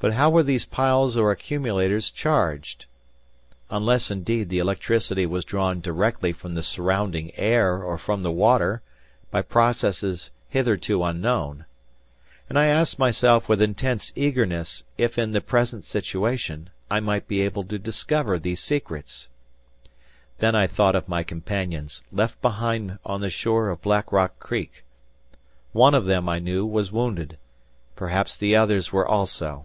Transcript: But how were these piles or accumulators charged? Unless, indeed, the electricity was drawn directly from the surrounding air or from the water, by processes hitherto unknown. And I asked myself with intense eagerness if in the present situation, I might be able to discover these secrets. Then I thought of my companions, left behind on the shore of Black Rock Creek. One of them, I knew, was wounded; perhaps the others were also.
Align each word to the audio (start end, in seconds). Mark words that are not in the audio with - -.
But 0.00 0.12
how 0.12 0.30
were 0.30 0.44
these 0.44 0.64
piles 0.64 1.16
or 1.16 1.32
accumulators 1.32 2.12
charged? 2.12 2.86
Unless, 3.68 4.12
indeed, 4.12 4.48
the 4.48 4.60
electricity 4.60 5.26
was 5.26 5.44
drawn 5.44 5.80
directly 5.80 6.32
from 6.32 6.52
the 6.54 6.62
surrounding 6.62 7.34
air 7.36 7.82
or 7.82 7.98
from 7.98 8.22
the 8.22 8.30
water, 8.30 8.80
by 9.32 9.42
processes 9.42 10.30
hitherto 10.48 11.02
unknown. 11.02 11.64
And 12.48 12.56
I 12.56 12.66
asked 12.66 13.00
myself 13.00 13.48
with 13.48 13.60
intense 13.60 14.12
eagerness 14.14 14.84
if 14.96 15.18
in 15.18 15.32
the 15.32 15.40
present 15.40 15.82
situation, 15.82 16.70
I 16.88 17.00
might 17.00 17.26
be 17.26 17.40
able 17.40 17.64
to 17.64 17.76
discover 17.76 18.38
these 18.38 18.62
secrets. 18.62 19.26
Then 20.38 20.54
I 20.54 20.68
thought 20.68 20.94
of 20.94 21.08
my 21.08 21.24
companions, 21.24 22.04
left 22.12 22.40
behind 22.40 23.00
on 23.04 23.20
the 23.20 23.30
shore 23.30 23.68
of 23.68 23.82
Black 23.82 24.12
Rock 24.12 24.38
Creek. 24.38 24.84
One 25.72 25.92
of 25.92 26.06
them, 26.06 26.28
I 26.28 26.38
knew, 26.38 26.64
was 26.64 26.92
wounded; 26.92 27.36
perhaps 27.96 28.36
the 28.36 28.54
others 28.54 28.92
were 28.92 29.06
also. 29.06 29.64